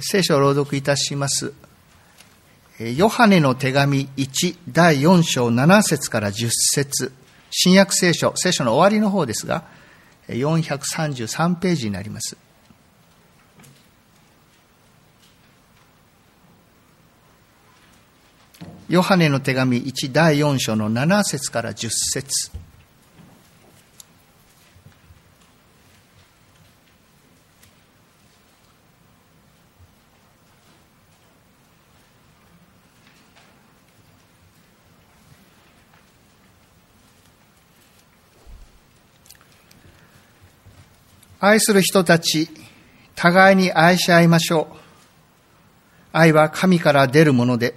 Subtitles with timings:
[0.00, 1.52] 聖書を朗読いたします。
[2.96, 7.12] ヨハネの手紙1第4章7節から10節
[7.50, 9.64] 新約聖書、聖書の終わりの方ですが、
[10.28, 12.36] 433ページになります。
[18.88, 22.50] ヨハネの手紙1第4章の7節から10節
[41.46, 42.48] 愛する人たち、
[43.14, 44.76] 互いに愛し合いましょう。
[46.10, 47.74] 愛は神から出るもので、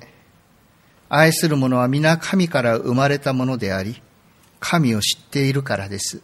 [1.09, 4.01] 愛する者は皆神から生まれたものであり、
[4.61, 6.21] 神を知っているからです。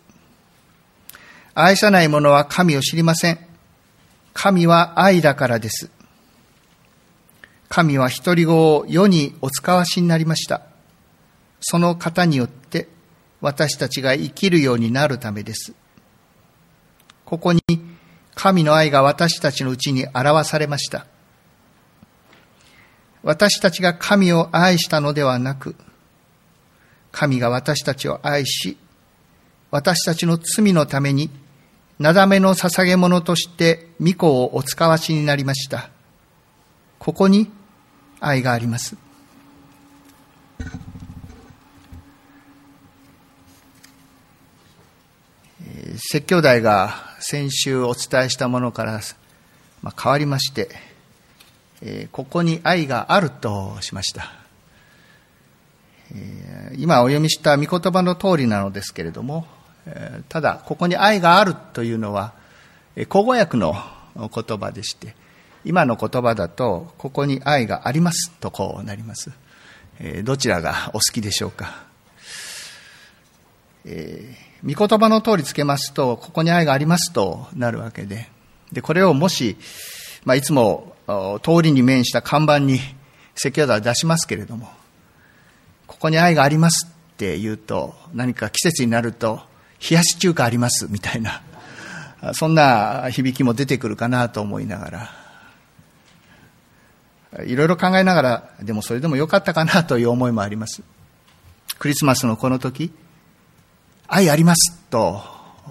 [1.54, 3.40] 愛さない者は神を知りません。
[4.34, 5.90] 神は愛だからです。
[7.68, 10.62] 神は独り子を世にお使わしになりました。
[11.60, 12.88] その方によって
[13.42, 15.74] 私たちが生きるようになるためです。
[17.34, 17.62] ここに
[18.36, 21.08] 神の愛が私たちのうちに表されました。
[23.24, 25.76] 私たちが神を愛したのではなく、
[27.12, 28.78] 神が私たちを愛し、
[29.72, 31.32] 私たちの罪のために、
[31.98, 35.90] なだめの捧げ物として御子をお使わしになりました。
[37.00, 37.50] ここに
[38.20, 38.96] 愛があります。
[45.98, 49.00] 説教題が先週お伝えしたものから、
[49.82, 50.70] ま、変わりまして、
[51.82, 54.34] え、ここに愛があるとしました、
[56.14, 59.46] え、今お読みした御言葉の通りなのですけれども、
[59.86, 62.34] え、ただここに愛があるというのは
[63.10, 63.76] 口語訳の
[64.16, 65.16] 言葉でして
[65.66, 69.32] 今の言葉だとここに愛がありますとこうなります、
[70.00, 71.86] えどちらがお好きでしょうか、
[73.86, 78.30] えー御言葉の通りつけますと、ここに愛がありますとなるわけで、
[78.72, 79.58] で、これをもし、
[80.24, 80.96] まあ、いつも
[81.44, 82.80] 通りに面した看板に
[83.36, 84.72] 説教題を出しますけれども、
[85.86, 89.42] ここに愛がありますって言うと、何か季節になると、
[89.90, 91.42] 冷やし中華ありますみたいな、
[92.34, 95.10] そんな響きも出てくるかなと思いなが
[97.36, 100.84] ら、いろいろ考えながら、でもそれでもよかったかなという思いもあります。
[101.80, 102.94] クリスマスのこの時、
[104.08, 105.22] 愛ありますと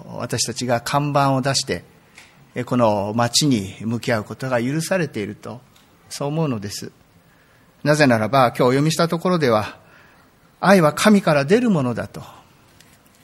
[0.05, 1.83] 私たちが看板を出して
[2.65, 5.61] この町に向き合うことが許されていると
[6.09, 6.91] そう思うのです。
[7.83, 9.77] なぜならば今日お読みしたところでは
[10.59, 12.21] 愛は神から出るものだと。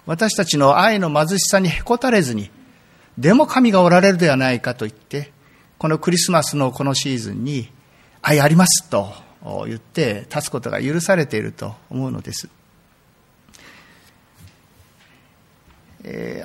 [0.06, 2.50] 私たちの愛の貧しさにへこたれずに
[3.20, 5.32] でも神がおられるではないかと言って
[5.78, 7.70] このクリスマスのこのシーズンに
[8.24, 9.14] 愛ありますと
[9.68, 12.50] 言って立つことが許されていると思うのです。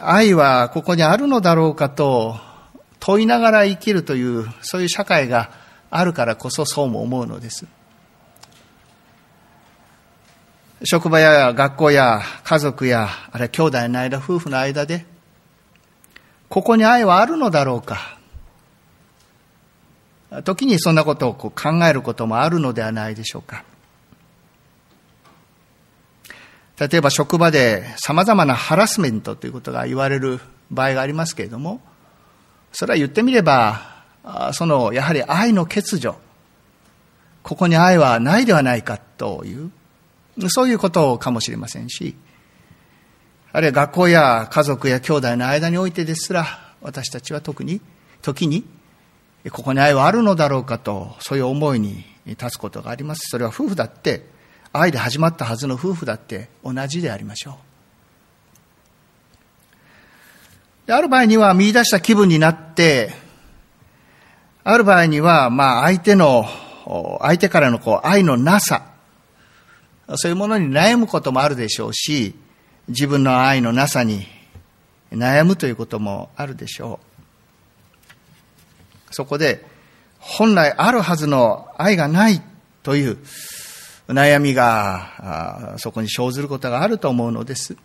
[0.02, 2.36] 愛はここにあるのだろうかと
[3.00, 5.50] 問いながら生きるというそういう社会が
[5.90, 7.66] あるからこそそうも思うのです。
[10.84, 15.06] 職場や学校や家族やあるいは兄弟の間夫婦の間で
[16.48, 18.18] ここに愛はあるのだろうか。
[20.44, 23.64] 時にそんなことをこう考えることもあるのではないでしょうか。
[26.78, 30.40] 例えば職場で様々なハラスメントということが言われる
[30.70, 31.80] 場合がありますけれども、
[32.72, 34.02] それは言ってみれば、
[34.52, 36.16] そのやはり愛の欠如、
[37.42, 39.70] ここに愛はないではないかという、
[40.48, 42.16] そういうことかもしれませんし、
[43.52, 47.80] あるいは学校や家族や兄弟の間においてですら、私たちは特に、
[48.20, 48.64] 時に、
[49.52, 53.28] ここに愛はあるのだろうかと、そういう思いに立つことがあります。
[53.30, 54.26] それは夫婦だって、
[54.76, 57.58] 愛で始まったはずの夫婦だって同じでありましょ
[60.88, 60.92] う。
[60.92, 63.12] ある場合には見出した気分になって、
[64.64, 66.44] ある場合には、まあ相手の、
[67.20, 68.90] 相手からのこう愛のなさ、
[70.16, 72.34] そういうものに悩むこともあるでしょうし、
[72.88, 74.26] 自分の愛のなさに
[75.12, 76.98] 悩むということもあるでしょ
[79.10, 79.14] う。
[79.14, 79.64] そこで、
[80.18, 82.42] 本来あるはずの愛がない
[82.82, 83.18] という、
[84.08, 87.76] 悩みがそこに生ずることがあると思うのです。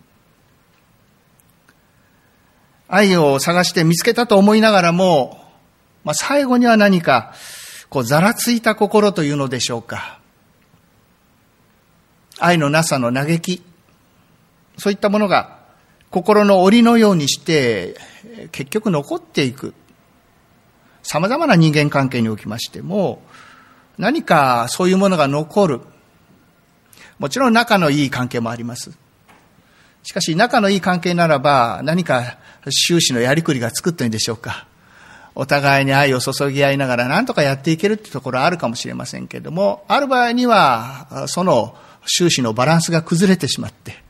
[2.87, 5.45] 愛を探して見つけたと思いながらも、
[6.03, 7.33] まあ、最後には何か、
[7.89, 10.19] こう、ざらついた心というのでしょうか。
[12.39, 13.63] 愛のなさの嘆き、
[14.77, 15.59] そういったものが
[16.09, 17.95] 心の檻のようにして、
[18.51, 19.73] 結局残っていく。
[21.03, 23.21] 様々な人間関係におきましても、
[23.97, 25.81] 何かそういうものが残る。
[27.19, 28.91] もちろん仲のいい関係もあります。
[30.03, 32.37] しかし仲のいい関係ならば何か
[32.87, 34.65] 終始のやりくりが作っていいんでしょうか。
[35.35, 44.01] お互いに愛を注ぎ合いながら何とかやっていけるってところはあるかもしれませんけれども、ある場合にはその終始のバランスが崩れてしまって、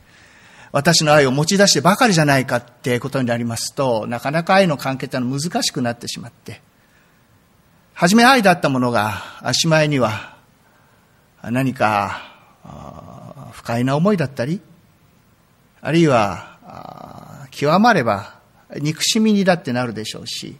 [0.71, 6.61] 私の愛を持ち出してばかりじゃないかってことになりますと、なかなか愛の関係ってのは難しくなってしまって、
[7.93, 9.23] 初め愛だったものが、
[9.53, 10.37] しまいには
[11.43, 12.28] 何か
[12.63, 14.61] 不快な思いだったり、
[15.81, 18.35] あるいは極まれば
[18.77, 20.57] 憎しみにだってなるでしょうし、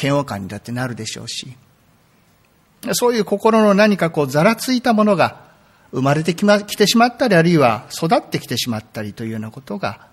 [0.00, 1.56] 嫌悪感にだってなるでしょうし、
[2.92, 5.48] そういう心の何かこうざらついたものが
[5.90, 10.06] 生まれてき,、ま、来てしまったり、あるいは育ってきてしまったりというようなことが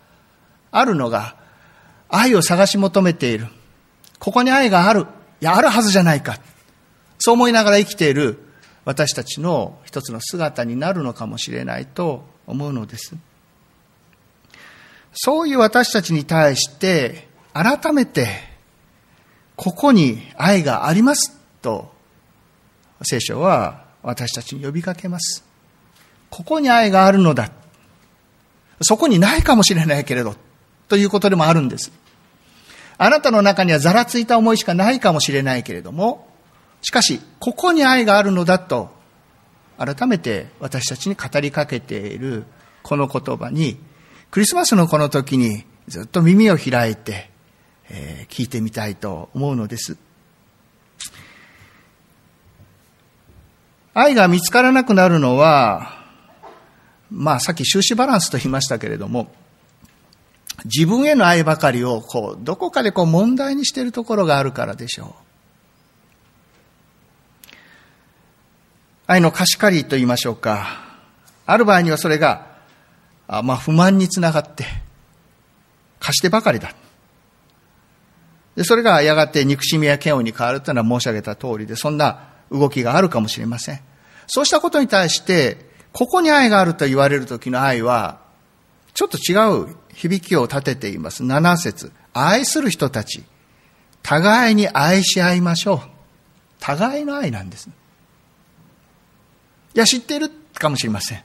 [0.71, 1.35] あるのが、
[2.09, 3.47] 愛を探し求めている。
[4.19, 5.01] ここに愛がある。
[5.01, 5.05] い
[5.41, 6.37] や、あるはずじゃないか。
[7.19, 8.39] そう思いながら生きている
[8.85, 13.15] 私たちの一つの姿になるのかもしれないと思うのです。
[15.13, 18.27] そういう私たちに対して、改めて、
[19.55, 21.93] ここに愛がありますと、
[23.01, 25.43] 聖書は私たちに呼びかけます。
[26.29, 27.49] ここに愛があるのだ。
[28.81, 30.35] そこにないかもしれないけれど、
[30.89, 31.91] ということでもあるんです。
[32.97, 36.27] あなたの中にはざらついた思いしかないかもしれないけれども、
[36.81, 38.93] しかし、ここに愛があるのだと、
[39.77, 42.45] 改めて私たちに語りかけている
[42.83, 43.77] この言葉に、
[44.31, 47.29] クリスマスのこの時にずっと耳を開いて、
[47.89, 49.97] えー、聞いてみたいと思うのです。
[53.93, 56.03] 愛が見つからなくなるのは、
[57.09, 59.31] まあさっき収支バランスと言いましたけれども、
[60.65, 65.24] 自分への愛ばかりをこう、どこかでこう問題にしているところがあるからでしょう。
[69.07, 70.83] 愛の貸し借りと言いましょうか。
[71.45, 72.47] ある場合にはそれが、
[73.27, 74.65] あまあ不満につながって、
[75.99, 76.73] 貸してばかりだ。
[78.55, 83.79] で、それがやがて憎しみや嫌悪に変わるというのは申し上げた通りで、そんな動きがあるかもしれません。
[84.27, 88.19] そうしたことに対して、ここに愛があると言われる時の愛は、
[88.93, 89.35] ちょっと違
[89.71, 91.23] う響きを立てています。
[91.23, 93.23] 7節愛する人たち、
[94.01, 95.79] 互いに愛し合いましょう。
[96.59, 97.69] 互いの愛なんです。
[99.75, 101.23] いや、知っているかもしれません。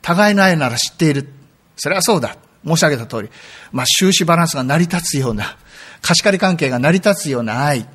[0.00, 1.28] 互いの愛なら知っている。
[1.76, 2.36] それはそうだ。
[2.64, 3.30] 申し上げた通り。
[3.72, 5.56] まあ、終始バランスが成り立つような、
[6.00, 7.86] 貸し借り関係が成り立つような愛。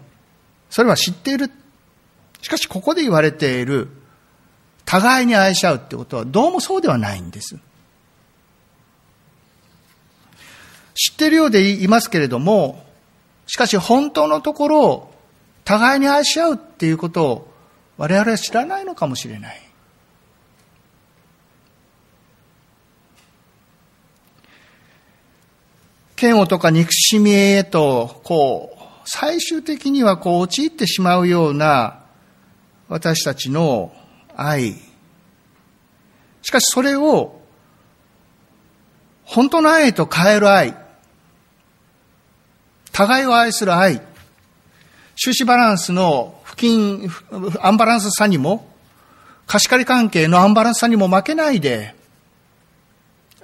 [0.70, 1.52] それは知っている。
[2.42, 3.90] しかし、ここで言われている
[4.88, 7.58] 互いに愛し合うってことはどうもそうではないんです。
[10.96, 12.86] 知っているようでいますけれども、
[13.46, 15.12] しかし本当のところ、
[15.66, 17.54] 互いに愛し合うっていうことを
[17.98, 19.67] 我々は知らないのかもしれない。
[26.20, 32.00] 嫌悪とか憎しみへと、こう、最終的にはこう陥ってしまうような
[32.90, 33.94] 私たちの
[34.36, 34.76] 愛。
[36.42, 37.38] しかしそれを
[39.28, 40.76] 本当の愛と変える愛。
[42.94, 44.02] 互いを愛する愛。
[45.16, 47.10] 収支バランスの不均、
[47.62, 48.68] アンバランスさにも、
[49.46, 51.94] 貸し借り関係のアンバランスさにも負けないで、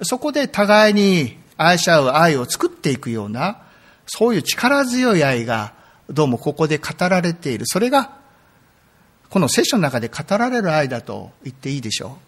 [0.02, 3.58] そこで互いに愛し合う愛を作っていくような、
[4.06, 5.74] そういう力強い愛が、
[6.10, 7.66] どうもここで語られている。
[7.66, 8.24] それが
[9.34, 12.18] この聖書の中で語られる愛だと言っていいでしょ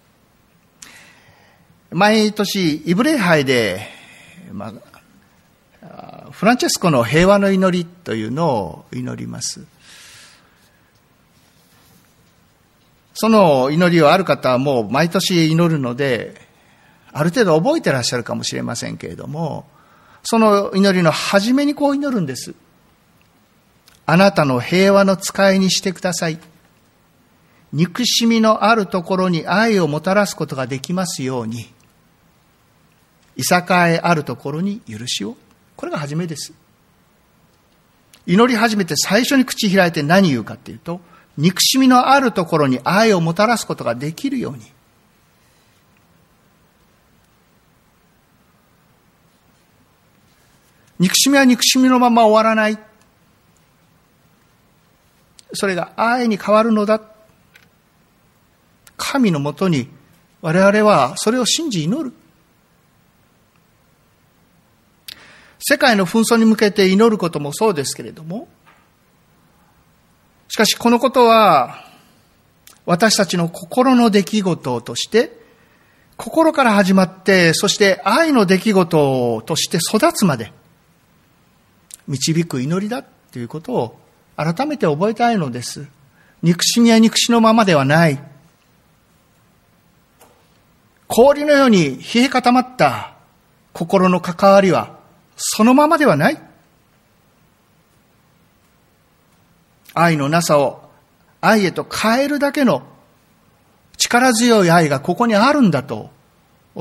[1.92, 1.96] う。
[1.96, 3.80] 毎年、イブレイ杯で、
[4.50, 4.74] ま
[5.82, 9.64] あ、フランチェスコの平和の祈りというのを祈ります。
[13.14, 16.45] その祈りをある方はもう毎年祈るので、
[17.16, 19.66] ある程度覚えてらっしゃるかもしれませんけれども、
[20.22, 22.54] その祈りの初めにこう祈るんです。
[24.04, 26.38] あなたの平和の使いにしてください。
[27.72, 31.72] 憎しみのあるところに愛をもたらすことができますように、
[33.36, 35.38] いさかえあるところに許しを。
[35.74, 36.52] これが初めです。
[38.26, 41.00] 祈り始めて最初に口開いて何言うかっていうと、
[41.38, 44.75] 憎しみのあるところに愛をもたらすことができるように。
[50.98, 52.78] 憎しみは憎しみのまま終わらない。
[55.52, 57.00] それが愛に変わるのだ。
[58.96, 59.88] 神のもとに
[60.40, 62.12] 我々はそれを信じ祈る。
[65.58, 68.48] 世界の紛争に向けて祈ることもそうですけれども、
[70.48, 71.84] しかしこのことは、
[72.84, 75.36] 私たちの心の出来事として、
[76.16, 80.52] 心から始まって、そして愛の出来事として育つまで、
[82.06, 83.98] 導く祈りだということを
[84.36, 85.86] 改めて覚えたいのです。
[86.42, 88.20] 憎しみや憎しのままではない。
[91.08, 93.14] 氷のように冷え固まった
[93.72, 94.98] 心の関わりは
[95.36, 96.40] そのままではない。
[99.94, 100.90] 愛のなさを
[101.40, 102.82] 愛へと変えるだけの
[103.96, 106.10] 力強い愛がここにあるんだと、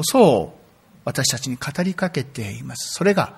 [0.04, 0.60] そう
[1.06, 2.94] 私たちに語りかけています。
[2.94, 3.36] それが、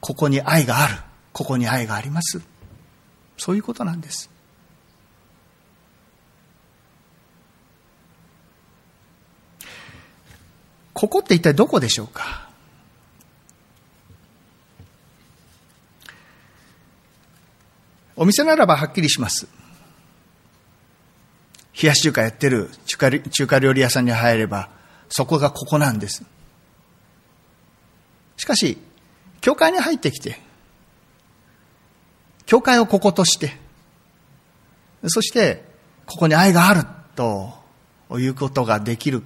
[0.00, 0.94] ここに愛がある。
[1.38, 2.40] ここに愛があります。
[3.36, 4.28] そういうことなんです。
[10.92, 12.48] ここって一体どこでしょうか？
[18.16, 19.46] お店ならばはっきりします。
[21.80, 24.70] 冷やし中華やってる中華中華料理屋さんに入れば、
[25.08, 26.24] そこがここなんです。
[28.38, 28.76] しかし、
[29.40, 30.47] 教会に入ってきて、
[32.48, 33.58] 教会をこことして、
[35.08, 35.62] そして、
[36.06, 36.82] ここに愛がある
[37.14, 37.52] と
[38.12, 39.22] いうことができる。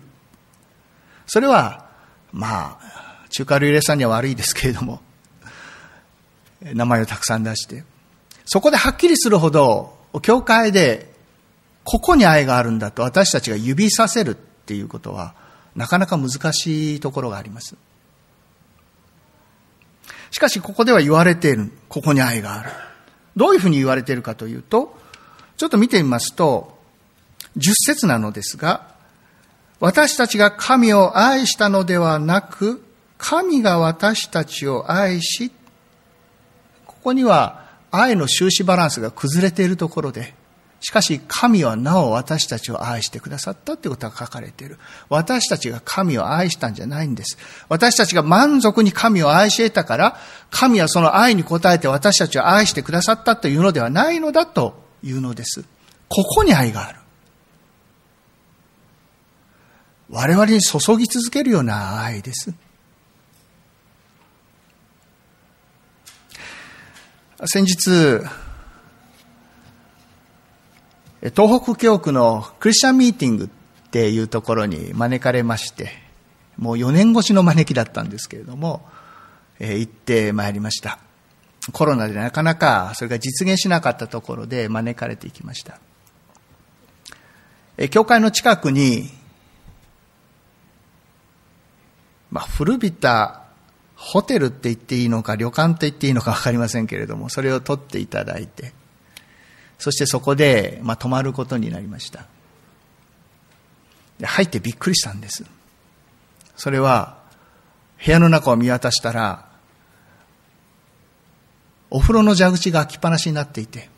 [1.29, 1.87] それは、
[2.33, 5.01] まあ、中華料理屋さんには悪いですけれども、
[6.63, 7.85] 名前をたくさん出して、
[8.45, 11.15] そこではっきりするほど、教会で、
[11.85, 15.37] ここに愛があるんだと私たちが指させるっていうことは、
[15.77, 17.77] なかなか難しいところがあります。
[20.33, 21.71] しかし、ここでは言われている。
[21.89, 22.71] ここに愛がある。
[23.37, 24.97] どういうふうに言われているかというと、
[25.57, 26.79] ちょっと見てみますと、
[27.57, 28.93] 十節なのですが、
[29.81, 32.85] 私たちが神を愛したのではなく、
[33.19, 35.51] 神が私たちを愛し、
[36.87, 40.35] ここには愛の終始バランスが崩れているところで、
[40.83, 44.79] しかし神はなお私たちを愛してくださったということが書かれている。
[45.09, 47.39] 私たちが神を愛したんじゃないんです。
[47.69, 50.19] 私たちが満足に神を愛し得たから、
[50.51, 55.65] 神はその愛に応えて私たちを愛してくださったというのではないのだというのです。
[56.09, 56.99] ここに愛がある。
[60.11, 62.53] 我々に注ぎ続けるような愛です。
[67.47, 68.21] 先日、
[71.31, 73.49] 東北教区のクリスチャンミーティングっ
[73.91, 75.91] ていうところに招かれまして、
[76.59, 78.85] もう4年越しの招きだったんですけれども、
[79.61, 80.99] え、行ってまいりました。
[81.71, 85.79] コロナでなかなかそれが実現しなかったところで招かれていきました。
[87.77, 89.09] え、教会の近くに、
[92.33, 93.43] まあ、古びた
[93.95, 98.73] ホテルって言っていいのか、旅館って言っていいのか分かりませんけれども、それを取っていただいて、
[99.83, 102.27] そしてそこで、まあ、泊まることになりました。
[104.23, 105.45] 入ってびっくりしたんです。
[106.57, 107.19] それは、
[108.07, 109.49] 部屋の中を見渡したら、
[111.91, 113.89] お風呂の蛇口が開きっぱなしになっていて、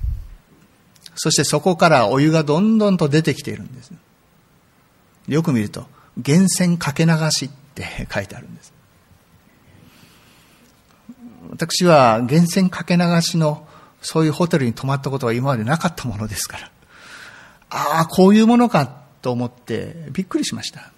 [1.16, 3.92] そしてそこからお湯がどんどんと出てきているんです。
[5.28, 5.86] よく見ると、
[6.16, 8.72] 源泉かけ流しって 書いてあるんです。
[11.50, 13.68] 私は源泉かけ流しの
[14.04, 16.70] そういうホテルに泊まったことは今までなかったものですから、
[17.70, 18.86] ああ、こういうものか
[19.22, 20.92] と思ってびっくりしました。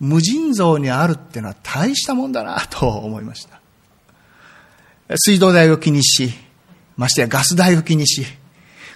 [0.00, 3.60] 無尽蔵にあるっていうのは大したもんだなと思いました。
[5.16, 6.32] 水道代を気にし、
[6.96, 8.24] ましてやガス代を気にし、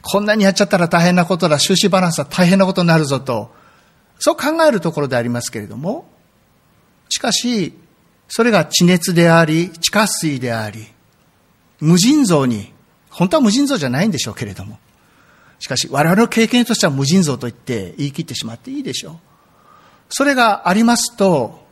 [0.01, 3.55] こんなにやっちゃったら大変なことだ、収支バランスは大変なことになるぞと、
[4.19, 6.09] そう考えるところでありますけれども、
[7.11, 7.75] しかし、
[8.29, 10.87] それが地熱であり、地下水であり、
[11.83, 12.73] 無尽蔵に、
[13.11, 14.79] 本当は無尽蔵じゃないんでしょうけれども、
[15.59, 19.17] しかし我々の経験としては無尽蔵と言って言い切ってしまっていいでしょう。
[20.09, 21.67] それがありますと、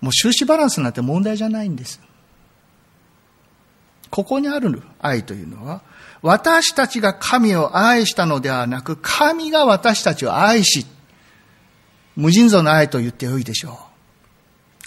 [0.00, 2.00] もう収支バランスなんて問題じゃないんです。
[4.10, 5.82] ここにある愛というのは、
[6.22, 10.86] 私たちが神を愛したのではなく、神が私たちを愛し、
[12.14, 13.74] 無尽蔵の愛と言ってよいでしょう。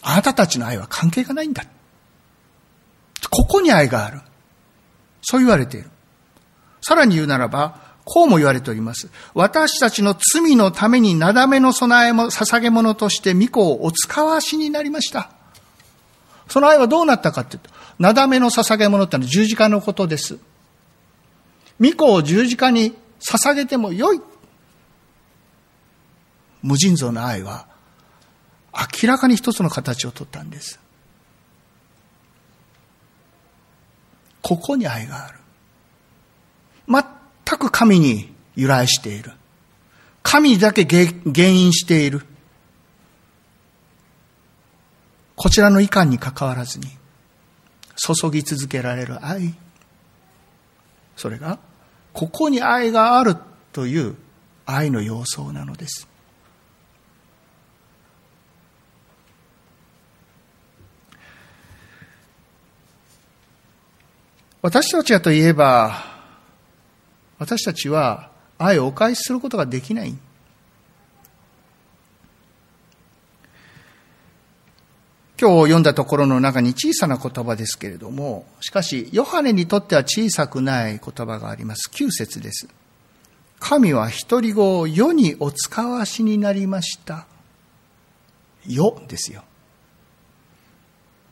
[0.01, 1.65] あなたたちの愛は関係がないんだ。
[3.29, 4.21] ここに愛がある。
[5.21, 5.89] そう言われている。
[6.81, 9.09] さらに言うならば、こうも言われております。
[9.33, 15.29] 私たちの罪のためになだめの備えも、捧げ物として御子をお使わしになりました。
[16.49, 20.39] その愛はどうなったかというと、なだめの捧げ物ってのは十字架のことです。
[21.79, 24.21] 御子を十字架に捧げてもよい。
[26.61, 27.65] 無尽蔵な愛は
[29.01, 30.80] 明らかに一つの形をとったんです。
[34.41, 35.39] ここに愛がある。
[36.87, 39.33] 全く神に由来している。
[40.23, 42.25] 神だけ原因している。
[45.35, 46.87] こちらの遺憾に関わらずに、
[47.95, 49.55] 注ぎ続けられる愛。
[51.15, 51.59] それが、
[52.13, 53.35] ここに愛がある
[53.73, 54.15] という
[54.65, 56.07] 愛の様相なのです。
[64.61, 66.05] 私たちはといえば、
[67.39, 70.15] 私たちは愛をお返しすることができない。
[75.41, 81.89] 今日読んだところの中に小さな言葉ですけれども、しかし、ヨハネにとっては小さくない言葉があります。
[81.91, 82.67] 9節です。
[83.59, 87.25] 神は一人子を世にお使わしになりました。
[88.67, 89.43] 世ですよ。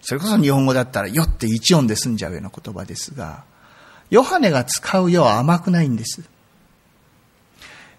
[0.10, 3.44] それこそ日本語だったら、よって一音で済んじゃうような言葉ですが、
[4.10, 6.24] ヨハネが使うよは甘くないんです。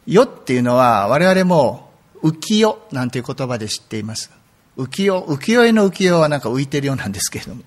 [0.09, 4.33] よっていうのは我々も浮世なんていう言葉で知っています。
[4.77, 7.63] 浮世、浮世絵の浮世はなんか浮いてるようなんですけれども、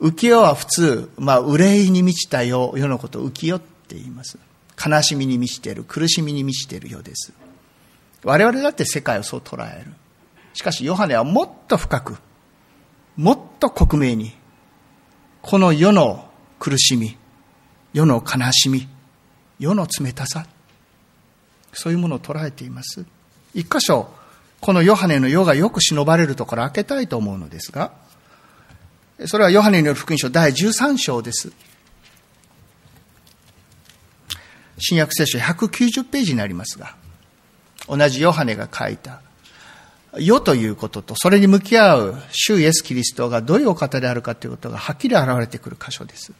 [0.00, 4.38] 浮世は普通、まあ憂いに満ちた世、世のことを浮世って言います。
[4.82, 7.34] 悲しみに満ちている、苦しみに満ちているようです。
[8.22, 9.92] 我々だって世界をそう捉える。
[10.54, 12.16] しかしヨハネはもっと深く、
[13.16, 14.32] もっと克明に、
[15.42, 16.28] この世の
[16.58, 17.16] 苦しみ、
[17.92, 18.88] 世の悲しみ、
[19.58, 20.46] 世の冷たさ、
[21.72, 23.04] そういうものを捉えています。
[23.54, 24.08] 一箇所、
[24.60, 27.92] このヨハネの世がよく忍ばれるところ開けたいと思うのですが、
[29.26, 31.52] それはヨハネによる福音書第13章です。
[34.78, 36.96] 新約聖書190ページになりますが、
[37.88, 39.20] 同じヨハネが書いた
[40.18, 46.32] 世ということと、それに向き合う主イエス・キリストがどういうお方であるかということがはっきり現れてくる箇所です。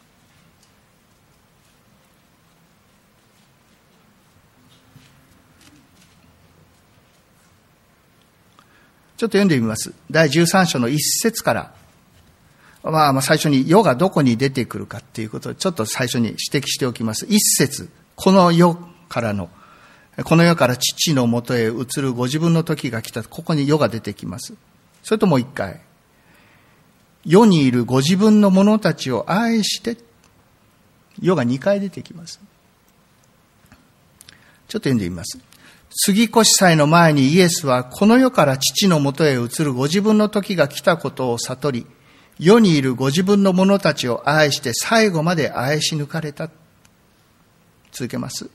[9.17, 9.95] ちょっと読んでみます。
[10.11, 11.75] 第13章の一節から、
[12.83, 17.27] まあ、まあ最初に世がどこに出てくるかっていうことをちょっと最初に指摘しておきます。
[17.29, 18.77] 一節、この世
[19.09, 19.49] からの
[20.23, 23.25] この世から父のもとへ移るご自分の時が来た。
[23.25, 24.55] ここに世が出てきます。
[25.03, 25.81] それともう一回。
[27.25, 29.97] 世にいるご自分の者たちを愛して、
[31.21, 32.41] 世が二回出てきます。
[34.69, 35.39] ちょっと読んでみます。
[35.91, 41.87] 杉越祭の前にイエスはこの世から父のもとへ移るご自分の時が来たことを悟り、
[42.39, 46.51] 世にいるご自分の者たちを愛して最後まで愛し抜かれた。
[47.93, 48.51] 続けます。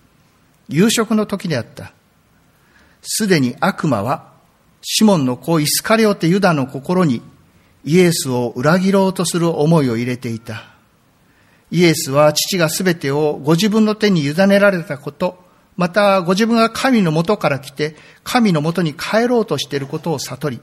[0.69, 1.91] 夕食の時であった。
[3.01, 4.29] すでに悪魔は、
[4.81, 7.21] シモンの子イスカリオテユダの心に
[7.83, 10.63] イエスを裏切ろうとする思いを入れていた。
[11.71, 15.43] イエスは父がすべてをご自分の手に委ねられたこと、
[15.75, 20.61] またご自分が神の元から来て神の元に帰ろうとしていることを悟り、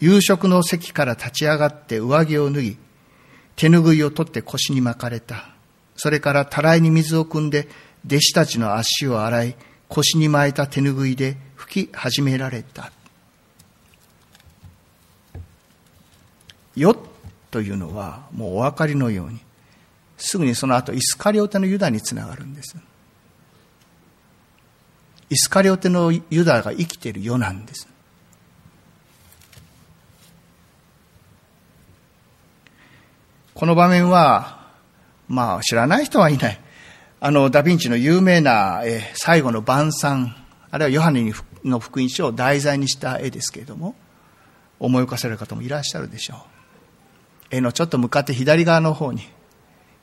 [0.00, 2.78] 夕食の席から立ち上がって上着を脱ぎ、
[3.56, 5.50] 手ぬぐいを取って腰に巻かれた。
[5.96, 7.68] それからたらいに水を汲んで
[8.08, 9.56] 弟子たちの足を洗い、
[9.88, 12.90] 腰に巻いた手ぬぐいで拭き始められた。
[16.74, 16.96] よ
[17.50, 19.40] というのはもうお分かりのように、
[20.16, 22.76] すぐにその後イスカリオテのユダにつながるんです。
[25.28, 27.86] イスカリオテのユダが生きている世なんです。
[33.52, 34.66] この場面は、
[35.28, 36.60] まあ知らない人はいない。
[37.20, 40.36] あの、ダヴィンチの有名な、え、最後の晩餐、
[40.70, 41.32] あるいはヨハネ
[41.64, 43.96] の福音書を題材にした絵ですけれども、
[44.78, 47.56] 思い浮かせる方もいらっしゃるでしょう。
[47.56, 49.22] 絵のちょっと向かって左側の方に、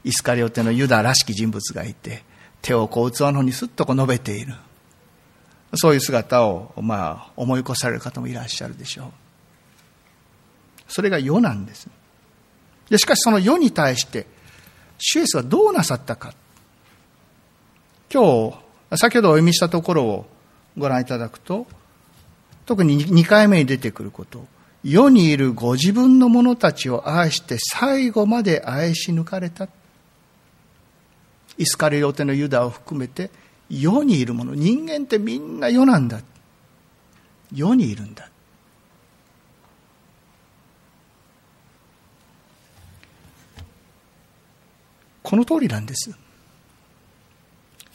[0.03, 2.23] イスカリオテのユダらしき人物がいて、
[2.61, 4.55] 手をこう器の方にすっとこう述べている。
[5.75, 9.11] そういう姿を、まあ、思い起こされる方もいらっしゃるでしょう。
[10.87, 11.87] それが世なんです。
[12.89, 14.27] で、しかしその世に対して、
[14.97, 16.33] 主イエスはどうなさったか。
[18.15, 18.53] 今
[18.91, 20.25] 日、先ほどお読みしたところを
[20.77, 21.67] ご覧いただくと、
[22.65, 24.47] 特に2回目に出てくること、
[24.85, 29.67] 世にいるご自分の者たちを愛して最後まで愛し抜かれた。
[31.57, 33.31] イスカリオテのユダを含めて、
[33.69, 36.21] 世にいる者、人間ってみんな世なんだ。
[37.53, 38.29] 世にいるんだ。
[45.21, 46.15] この通りなんです。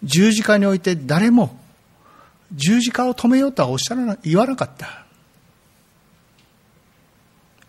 [0.02, 1.60] 十字架において誰も
[2.52, 5.04] 十字架を止めようとはおっしゃらな、言わなかった。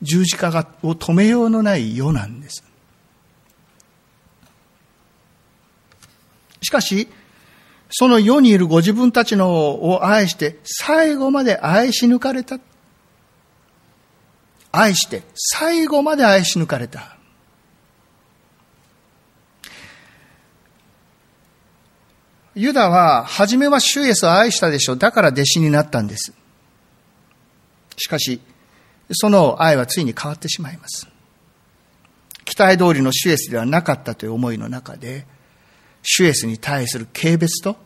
[0.02, 0.50] 十字架
[0.82, 2.64] を止めようのない世なんです。
[6.62, 7.08] しかし、
[7.90, 12.60] その世にいるご自分たちのを愛して、最後まで愛し抜かれた。
[14.72, 17.18] 愛して、最後まで愛し抜かれた。
[22.62, 24.98] ユダは、初めは主イエスを愛したでしょう。
[24.98, 26.32] だから弟子になったんです。
[27.98, 28.40] しかし、
[29.14, 31.08] その愛はついに変わってしまいます。
[32.46, 35.26] 期待通りの主イエスではなかったという思いの中で、
[36.04, 37.78] 主イエスに対する軽蔑と、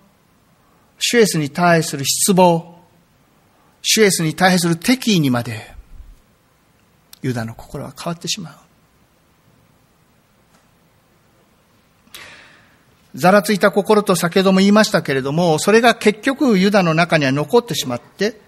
[1.00, 2.78] 主イエスに対する失望、
[3.82, 5.74] 主イエスに対する敵意にまで、
[7.22, 8.65] ユダの心は変わってしまう。
[13.16, 18.40] ざらついた心と先ほども言いましたけれども、それが結局ユダの中には残ってしまって、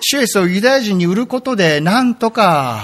[0.00, 2.80] 主イエスをユダヤ人に売ることで、なんとか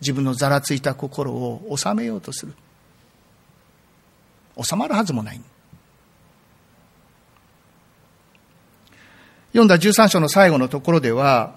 [0.00, 2.54] 自分のざらついた心を収めようとする。
[4.62, 5.40] 収まるはずもない。
[9.48, 11.56] 読んだ13章の最後のところでは、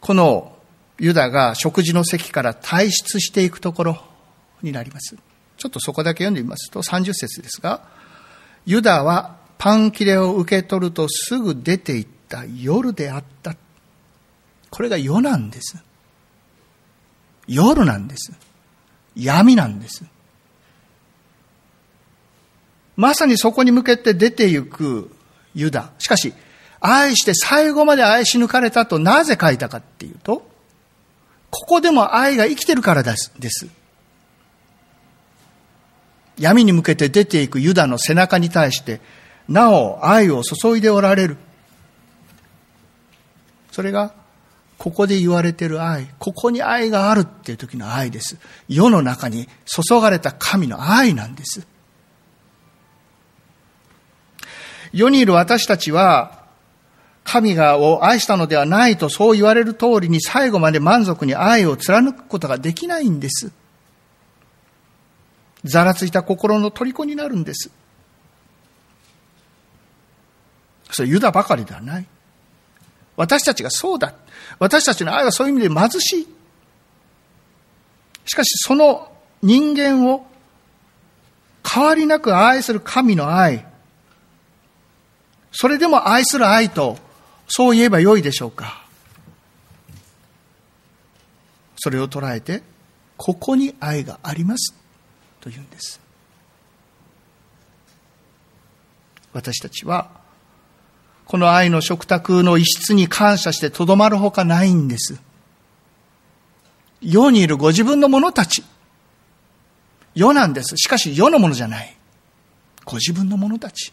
[0.00, 0.56] この
[1.00, 3.98] ユダが食事の席から退出していくところ
[4.62, 5.16] になります。
[5.64, 7.80] ちょっとそこだけ読んでみますと30節ですが、
[8.66, 13.56] ユダはパン切れを受け取るとすぐ出て行った夜であった。
[14.68, 15.82] これが夜なんです。
[17.46, 18.34] 夜なんです。
[19.16, 20.04] 闇なんです。
[22.96, 25.16] まさにそこに向けて出て行く
[25.54, 25.92] ユダ。
[25.98, 26.34] しかし、
[26.80, 30.46] 愛して最後まで愛し抜かれたとなぜ書いたかっていうと、
[31.50, 33.32] ここでも愛が生きてるからです。
[36.44, 39.00] 闇に向けて出ていくユダの背中に対して、
[39.48, 41.38] なお愛を注いでおられる。
[43.72, 44.12] それが、
[44.76, 48.36] ここで言われてる愛、ここに愛があるっていう時の愛です。
[48.68, 51.66] 世の中に注がれた神の愛なんです。
[54.92, 56.44] 世にいる私たちは、
[57.24, 63.50] 神がを愛したのではないとそう言われる通りに最後まで満足に愛を貫くことができないんです。
[65.64, 67.70] ざらついた心の虜になるんです。
[70.90, 72.06] それユダばかりではない。
[73.16, 74.14] 私たちがそうだ。
[74.58, 76.28] 私たちの愛はそういう意味で貧しい。
[78.26, 79.10] しかしその
[79.42, 80.26] 人間を
[81.66, 83.66] 変わりなく愛する神の愛。
[85.52, 86.98] それでも愛する愛と、
[87.48, 88.84] そう言えばよいでしょうか。
[91.76, 92.62] それを捉えて、
[93.16, 94.74] ここに愛があります。
[95.44, 96.00] というんです。
[99.34, 100.08] 私たちは、
[101.26, 105.20] この愛の食卓の一室に感謝してとどまるほかないんです。
[107.02, 108.64] 世にいるご自分の者たち。
[110.14, 110.78] 世なんです。
[110.78, 111.94] しかし世のものじゃない。
[112.86, 113.92] ご自分の者たち。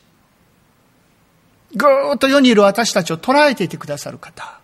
[1.76, 4.62] ぐーっと世にいる私たちを捉えていてくださる方。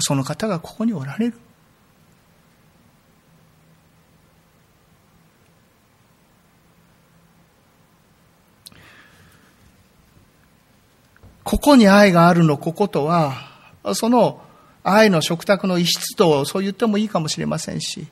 [0.00, 1.38] その方がここにおられる。
[11.46, 13.36] ここに愛があるのこことは、
[13.94, 14.40] その
[14.82, 18.08] 愛の食卓の一室とそう言ってもいいかもしれませんし、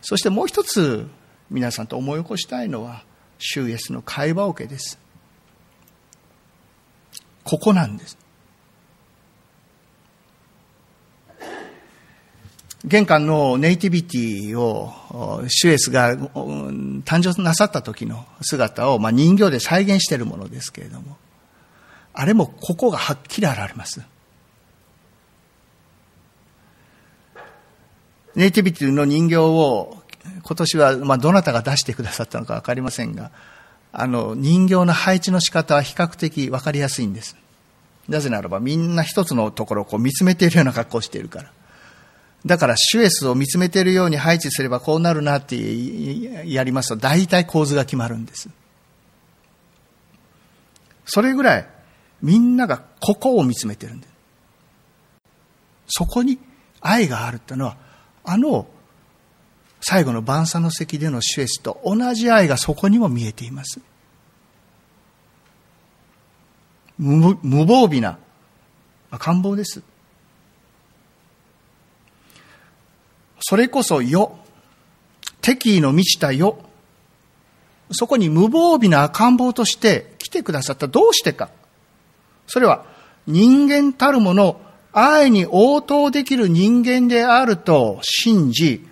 [0.00, 1.08] そしてもう一つ
[1.50, 3.02] 皆さんと思い起こしたいのは、
[3.40, 4.96] 主イエスの会話桶です。
[7.42, 8.16] ここなんです。
[12.84, 21.16] 玄関のネイティビティを、シュエスが誕生なさった時の姿を、まあ、人形で再現しているものですけれども、
[22.20, 24.02] あれもここがはっきり現れます。
[28.34, 30.02] ネイティビティの人形を
[30.42, 33.30] 今年は、まあ、どなたが出してくださったのか分かりませんが、
[33.92, 37.36] あの、人形の配置の仕方は比較的分かりやすいんです。
[38.08, 41.52] なぜならばみんな一つのところをこう見つめているような格好をしているから。
[42.46, 45.54] だから、シュエスを見つめているように配置すればこうなるなって
[46.50, 48.48] やりますと、大体構図が決まるんです。
[51.04, 51.77] それぐらい、
[52.22, 54.08] みんながここを見つめてるんで。
[55.88, 56.38] そこに
[56.80, 57.76] 愛があるっていうのは、
[58.24, 58.66] あの、
[59.80, 63.80] 最後の晩餐の席での主イエスと同じ愛がそこにも見えています。
[66.98, 68.18] 無無防備な
[69.10, 69.82] 赤ん坊です。
[73.40, 74.36] それこそ世、
[75.40, 76.58] 敵意の満ちた世、
[77.92, 80.88] そこに無防備な赤ん坊として来てくださった。
[80.88, 81.50] どうしてか。
[82.48, 82.84] それは
[83.28, 84.60] 人間たるもの、
[84.92, 88.84] 愛に応答できる人間であると信じ、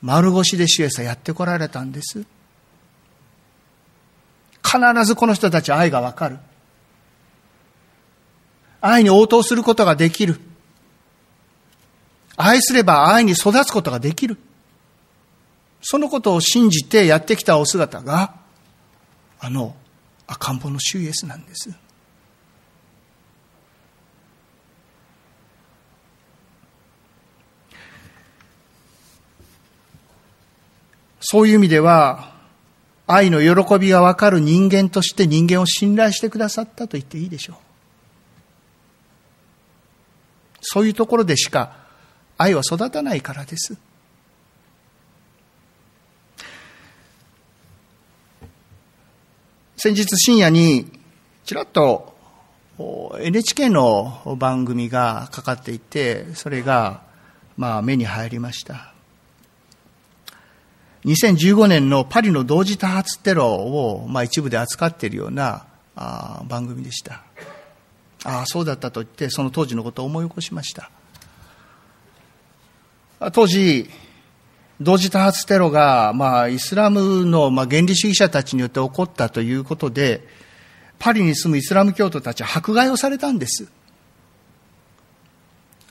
[0.00, 2.24] 丸腰で主イエスはやってこられたんです。
[4.62, 6.38] 必ずこの人たち愛がわかる。
[8.80, 10.40] 愛に応答することができる。
[12.36, 14.38] 愛すれば愛に育つことができる。
[15.82, 18.34] そのことを信じてやってきたお姿が、
[19.40, 19.74] あの
[20.26, 21.70] 赤ん坊の主イエスなんです。
[31.20, 32.32] そういう意味では、
[33.06, 37.56] 愛の喜びがわかる人間として人間を信頼してくださったと言っていいでしょう。
[40.62, 41.76] そういうところでしか
[42.38, 43.76] 愛は育たないからです。
[49.76, 50.92] 先日深夜に
[51.44, 52.14] ちらっと
[53.18, 57.02] NHK の番組がかかっていて、それが
[57.56, 58.94] まあ目に入りました。
[61.04, 67.22] 2015年のパリの同時多発テロを、まあ、一部で扱っているようなあ番組でした。
[68.24, 70.90] ああ、そうだったと言って、その当時のことを思い起こしました。
[73.32, 73.88] 当時、
[74.80, 80.26] 同時多発テロが、まあ、イスラムの、まあ、原理主義者たちによって起こったということで、
[80.98, 83.70] パリに住むイスラム教徒たちは迫害をされたんです。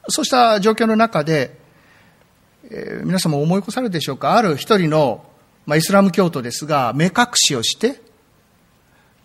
[0.08, 1.59] そうした状況の中で、
[2.70, 4.36] えー、皆様思い起こされるでしょうか？
[4.36, 5.26] ある一人の、
[5.66, 8.02] まあ、イスラム教徒ですが、目隠しをして、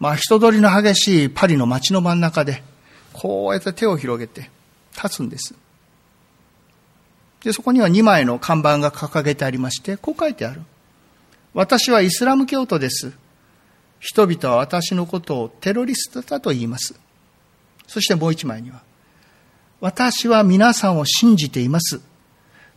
[0.00, 2.62] まあ、人通りの激しいパリの街の真ん中で、
[3.12, 4.50] こうやって手を広げて
[4.96, 5.54] 立つんです。
[7.42, 10.62] で、そこには2枚の看板が掲げてありまして、こう書いてある。
[11.52, 13.12] 私はイスラム教徒です。
[14.00, 16.94] 人々は私のことをテロリストだと言います。
[17.86, 18.82] そしてもう一枚には、
[19.80, 22.00] 私は皆さんを信じています。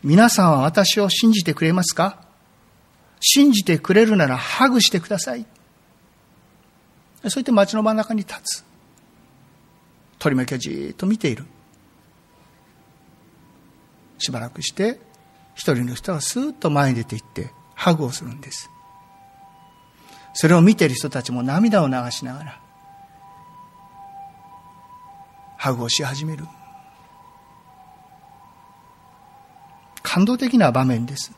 [0.03, 2.21] 皆さんは私を信じてくれますか？
[3.19, 5.45] 信じてくれるならハグしてください。
[7.23, 8.63] そう言って街の真ん中に立つ。
[10.19, 11.45] 取り巻きはじーっと見ている。
[14.19, 14.99] しばらくして、
[15.55, 18.69] 一人の人がスーッと前に出て行って、ハグをするんです。
[20.33, 22.61] それを見ている人たちも涙を流しながら、
[25.57, 26.45] ハグをし始める。
[30.17, 31.31] 感動的な場面です。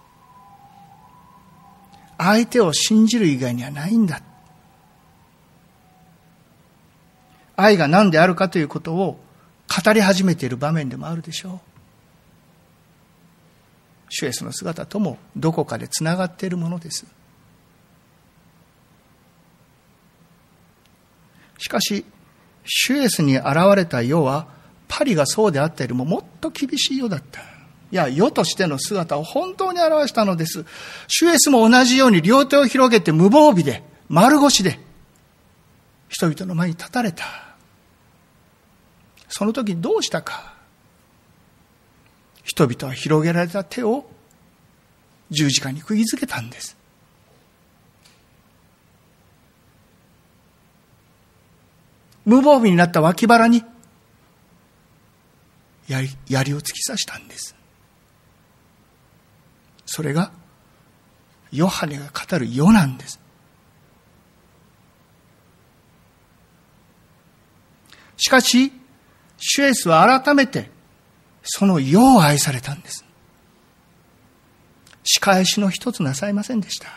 [2.17, 4.21] 相手を信じる以外にはないんだ。
[7.57, 9.19] 愛が何であるかということを
[9.83, 11.59] 語り始めている場面でもあるでしょう。
[14.07, 17.05] 主イエスの姿ともどこかでつながっているものです。
[21.57, 22.05] しかし、
[22.63, 24.47] 主イエスに現れた世は、
[24.87, 27.58] パリがそうであったよりももっと厳しい世だった。
[27.91, 30.65] いや、世としての姿を本当に表したのです。
[31.07, 34.79] 主イエスも同じように両手を広げて無防備で、丸腰で、
[36.07, 37.25] 人々の前に立たれた。
[39.27, 40.53] その時どうしたか。
[42.43, 44.09] 人々は広げられた手を
[45.29, 46.75] 十字架に釘付けたんです。
[52.25, 53.63] 無防備になった脇腹に
[55.87, 57.55] 槍を突き刺したんです。
[59.91, 60.31] それが
[61.51, 63.19] ヨハネが語る世なんです。
[68.17, 68.71] しかし、
[69.37, 70.69] シュエスは改めて、
[71.41, 73.03] その世を愛されたんです。
[75.03, 76.89] 仕返しの一つなさいませんでした。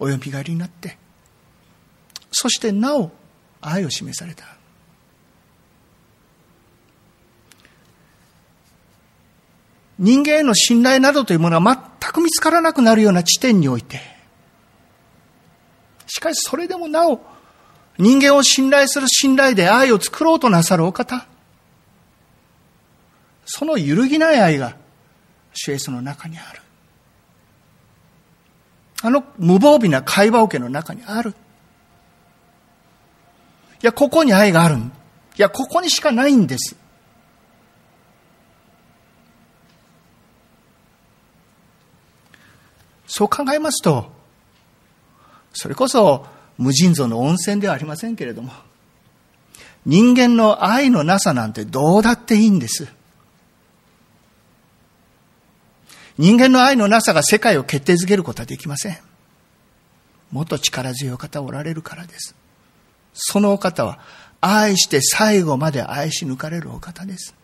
[0.00, 0.98] お読みがりになって、
[2.32, 3.12] そしてなお
[3.60, 4.55] 愛を示された。
[9.98, 14.00] 人間への信頼などというものは全く見つからなくなるような地点において、
[16.06, 17.20] しかしそれでもなお、
[17.98, 21.26] 人間を信頼する信頼で愛を作ろうとなさるお方、
[23.46, 24.76] その揺るぎない愛が、
[25.54, 26.60] 主イエスの中にある。
[29.02, 31.30] あの無防備な会話桶の中にある。
[31.30, 31.34] い
[33.82, 34.76] や、ここに愛がある。
[34.76, 34.80] い
[35.36, 36.76] や、ここにしかないんです。
[43.16, 44.12] そう考えますと、
[45.54, 46.26] それこそ
[46.58, 48.52] 無尽蔵の温泉ではありませんけれども、
[49.86, 52.86] 人間の愛のなさなんてどうだっていいんです。
[56.18, 58.98] 人間の愛のなさが世界を決定づけることはできません。
[60.30, 62.34] もっと力強い方おられるからです。
[63.14, 63.98] そのお方は
[64.42, 67.34] 愛して最後まで愛し抜かれるお方です。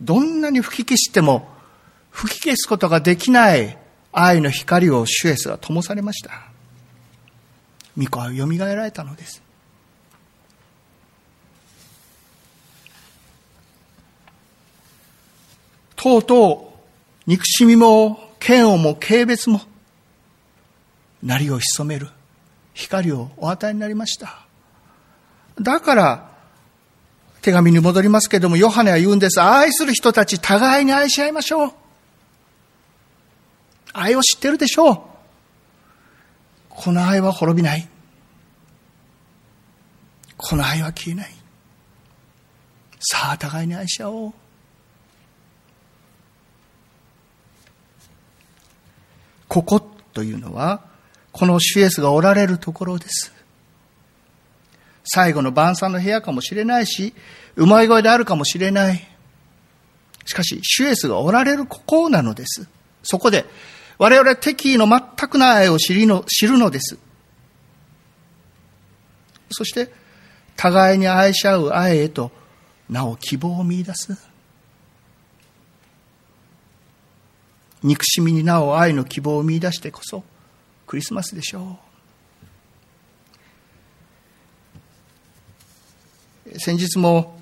[0.00, 1.48] どんなに吹き消しても
[2.10, 3.78] 吹き消すことができない
[4.12, 6.50] 愛の光を主イエスは灯されました。
[7.96, 9.42] 御子は蘇られたのです。
[15.96, 16.72] とうと
[17.26, 19.60] う、憎しみも、嫌悪も、軽蔑も、
[21.22, 22.08] なりを潜める
[22.72, 24.46] 光をお与えになりました。
[25.60, 26.29] だから、
[27.42, 29.40] 手紙に戻りますけれども、ヨハネは言うんです。
[29.40, 31.72] 愛する人たち、互いに愛し合いましょう。
[33.92, 35.00] 愛を知ってるでしょう。
[36.68, 37.88] この愛は滅びない。
[40.36, 41.30] この愛は消えない。
[43.00, 44.34] さあ、互いに愛し合おう。
[49.48, 49.80] ここ
[50.12, 50.82] というのは、
[51.32, 53.32] この主イエスがおられるところです。
[55.04, 57.14] 最後の晩餐の部屋かもしれないし、
[57.56, 59.06] うまい声であるかもしれない。
[60.26, 62.66] しかし、主イエスがおられるここなのです。
[63.02, 63.46] そこで、
[63.98, 66.98] 我々敵意の全くない愛を知りの知るのです。
[69.50, 69.92] そして、
[70.56, 72.30] 互いに愛し合う愛へと、
[72.88, 74.16] なお希望を見出す。
[77.82, 80.22] 憎しみになお愛の希望を見出してこそ、
[80.86, 81.89] クリスマスでしょう。
[86.58, 87.38] 先日も、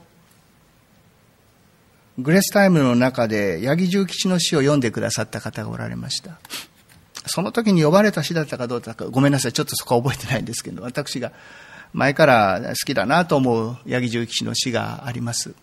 [2.18, 6.38] グレスタイムの中で、八木重吉の詩を読んでくださった方がおられました。
[7.26, 11.32] その時に呼ばれた詩だったかどうだか、ごめんなさい、ちょっとそこは覚えてないんですけど、私が
[11.92, 15.54] 前から好きだなと思う八木重吉の詩があります。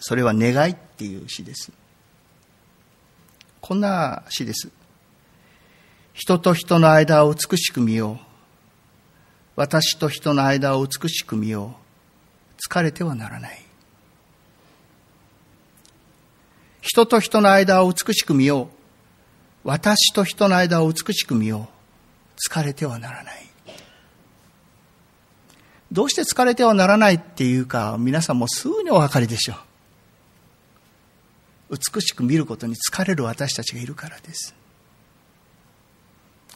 [0.00, 1.72] それは願いっていう詩です。
[3.60, 4.70] こんな詩です。
[6.12, 8.24] 人と人の間を美しく見よう。
[9.56, 11.83] 私と人の間を美しく見よう。
[12.68, 13.62] 疲れてはならない。
[16.80, 18.68] 人と人の間を美しく見よ
[19.64, 19.68] う。
[19.68, 21.74] 私と人の間を美しく見よう。
[22.50, 23.46] 疲れてはならない。
[25.92, 29.54] どうして疲れてはならないっていうか、皆さんもすぐにお分かりでしょ
[31.70, 31.76] う。
[31.94, 34.54] 美しく見ることに疲れる私たちがいるからです。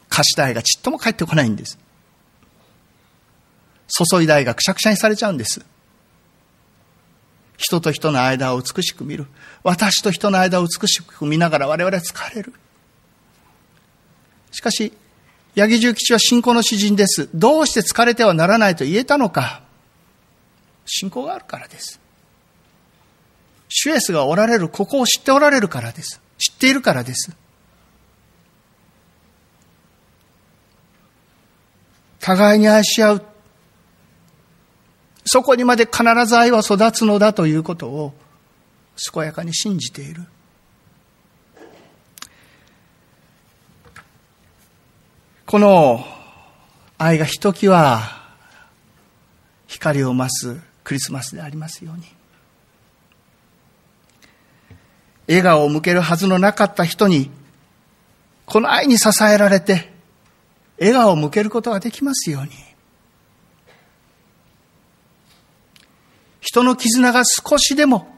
[0.08, 1.78] 貸した愛がちっとも返ってこないんです。
[3.88, 5.64] 注いだ愛がくしゃくしゃにされちゃうんです。
[7.58, 9.26] 人と人の間を美しく見る。
[9.64, 12.54] 私と人の間を美しく見ながら我々は疲れる。
[14.52, 14.92] しかし、
[15.56, 17.28] 八木重吉は信仰の詩人です。
[17.34, 19.62] どうして疲れてはならないと言えたのか。
[20.86, 22.00] 信仰があるからです。
[23.68, 26.20] 主イエスがおられる、ここを知っておられるからです。
[26.38, 27.32] 知っているからです。
[32.20, 33.22] 互いに愛し合う。
[35.28, 38.14] そこにまで必ず愛は育つのだということを
[39.12, 40.24] 健やかに信じている。
[45.44, 46.04] この
[46.98, 48.02] 愛がひときわ
[49.66, 52.04] 光を増すクリスマスでありますように。
[55.28, 57.30] 笑顔を向けるはずのなかった人に、
[58.46, 59.92] この愛に支えられて、
[60.78, 62.67] 笑顔を向けることができますように。
[66.48, 68.08] 人の絆が少しでも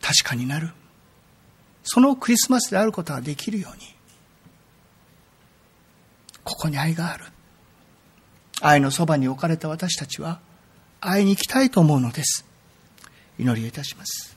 [0.00, 0.70] 確かになる。
[1.82, 3.82] そのクリスマスであることができるように。
[6.44, 7.26] ここに愛がある。
[8.62, 10.40] 愛のそばに置かれた私たちは
[10.98, 12.46] 会いに行きたいと思うのです。
[13.38, 14.34] 祈りをいたします。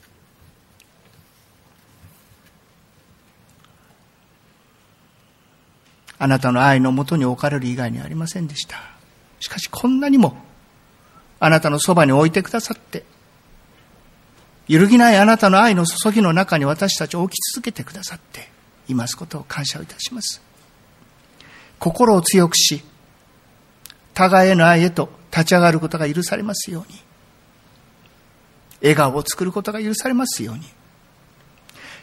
[6.18, 8.78] あなたの愛のもとに置かれる以外にありませんでした。
[9.40, 10.49] しかしこんなにも
[11.40, 13.04] あなたのそばに置いてくださって、
[14.68, 18.60] 揺るぎないあなたの愛の注ぎの中に私たちを置き続けてくださって。
[18.92, 20.42] いますことを感謝をいたします。
[21.78, 22.84] 心を強くし、
[24.14, 27.00] 互いへの愛へと立ち上がることが許されますように、
[28.82, 30.64] 笑顔を作ることが許されますように、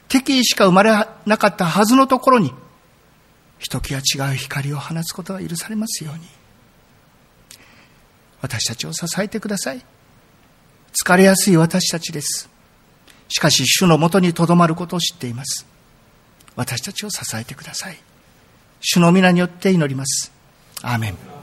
[0.09, 0.91] 敵意しか生まれ
[1.27, 2.55] なかったはずのところに、
[3.59, 6.27] ひときわ違う光を放つことが許されますように。
[8.41, 9.85] 私たちを支えてください。
[10.93, 12.49] 疲れやすい私たちです。
[13.29, 15.67] しかし主のもとにとどまることを知っています。
[16.55, 17.99] 私たちを支えてください。
[18.81, 20.33] 主の皆によって祈ります。
[20.83, 21.36] アーメン。